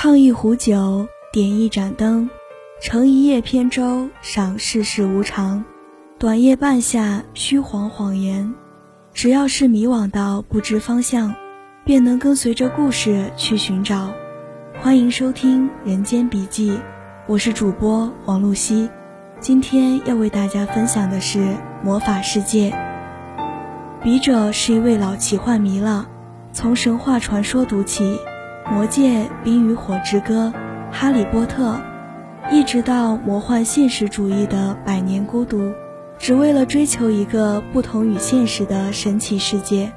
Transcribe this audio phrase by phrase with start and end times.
[0.00, 2.30] 烫一壶酒，点一盏灯，
[2.80, 5.64] 乘一叶扁舟，赏世事无常。
[6.20, 8.54] 短夜半夏，虚晃晃言。
[9.12, 11.34] 只要是迷惘到不知方向，
[11.84, 14.12] 便能跟随着故事去寻找。
[14.80, 16.70] 欢迎收听《人间笔记》，
[17.26, 18.88] 我是主播王露西。
[19.40, 21.40] 今天要为大家分享的是
[21.82, 22.70] 《魔法世界》。
[24.00, 26.08] 笔者是一位老奇幻迷了，
[26.52, 28.04] 从神话传说读起，
[28.70, 30.52] 《魔戒》《冰与火之歌》
[30.92, 31.72] 《哈利波特》，
[32.52, 35.58] 一直到魔幻现实主义的《百年孤独》。
[36.18, 39.90] 只为了追求一个不同于现实的神奇世界，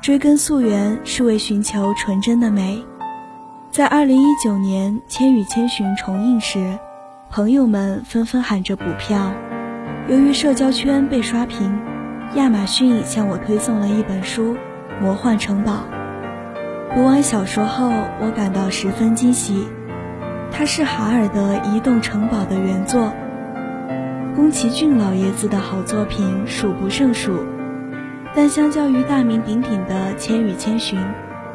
[0.00, 2.82] 追根溯源是为寻求纯真的美。
[3.70, 6.78] 在二零一九年《千与千寻》重映时，
[7.28, 9.32] 朋友们纷纷喊着补票。
[10.08, 11.78] 由于社交圈被刷屏，
[12.36, 14.54] 亚马逊向我推送了一本书
[15.02, 15.84] 《魔幻城堡》。
[16.98, 19.68] 读完小说后，我感到十分惊喜，
[20.50, 23.12] 它是哈尔的《移动城堡》的原作。
[24.34, 27.46] 宫崎骏老爷子的好作品数不胜数，
[28.34, 30.98] 但相较于大名鼎鼎的《千与千寻》，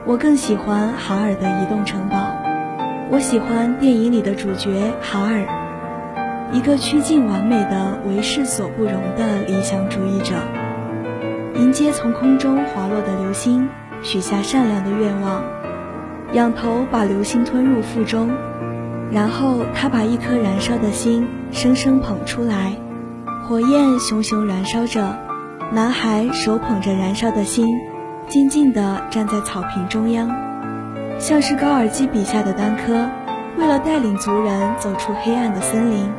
[0.06, 2.16] 我更喜欢哈尔的《移动城堡》。
[3.12, 10.36] 我喜欢电影里的主角哈尔，一个趋近完美的为世所不容的理想主义者。
[11.56, 13.68] 迎接从空中滑落的流星，
[14.04, 15.42] 许下善良的愿望，
[16.34, 18.30] 仰头把流星吞入腹中。
[19.12, 22.74] 然后他把一颗燃烧的心生生捧出来，
[23.48, 25.18] 火焰熊熊燃烧着，
[25.72, 27.68] 男孩手捧着燃烧的心，
[28.28, 30.30] 静静地站在草坪中央，
[31.20, 33.08] 像是高尔基笔下的丹柯。
[33.56, 36.10] 为了带领族人走出黑暗的森林，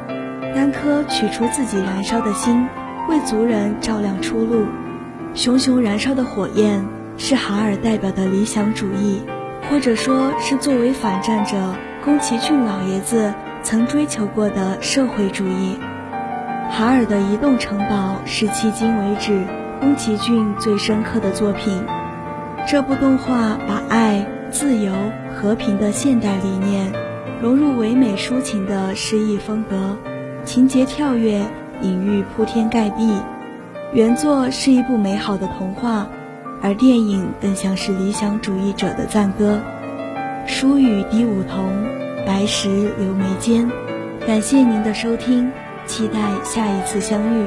[0.55, 2.65] 丹柯取出自己燃烧的心，
[3.09, 4.67] 为族人照亮出路。
[5.35, 6.85] 熊熊燃烧的火焰
[7.17, 9.23] 是哈尔代表的理想主义，
[9.71, 11.75] 或者说是作为反战者。
[12.05, 15.79] 宫崎骏老爷子曾追求过的社会主义，
[16.71, 19.43] 哈尔的移动城堡是迄今为止
[19.81, 21.83] 宫崎骏最深刻的作品。
[22.67, 24.93] 这部动画把爱、自由、
[25.35, 26.93] 和平的现代理念
[27.41, 29.97] 融入唯美抒情的诗意风格，
[30.45, 31.43] 情节跳跃，
[31.81, 33.19] 隐喻铺天盖地。
[33.95, 36.07] 原作是一部美好的童话，
[36.65, 39.61] 而电影更像是理想主义者的赞歌。
[40.47, 41.71] 疏雨滴梧桐，
[42.27, 43.71] 白石留眉间。
[44.27, 45.53] 感谢您的收听，
[45.85, 47.47] 期待下一次相遇。